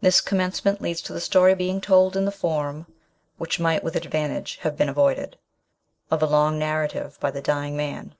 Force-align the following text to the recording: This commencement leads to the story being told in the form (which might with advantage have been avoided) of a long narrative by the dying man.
This 0.00 0.20
commencement 0.20 0.80
leads 0.82 1.00
to 1.02 1.12
the 1.12 1.20
story 1.20 1.54
being 1.54 1.80
told 1.80 2.16
in 2.16 2.24
the 2.24 2.32
form 2.32 2.88
(which 3.38 3.60
might 3.60 3.84
with 3.84 3.94
advantage 3.94 4.56
have 4.62 4.76
been 4.76 4.88
avoided) 4.88 5.38
of 6.10 6.20
a 6.20 6.26
long 6.26 6.58
narrative 6.58 7.16
by 7.20 7.30
the 7.30 7.42
dying 7.42 7.76
man. 7.76 8.16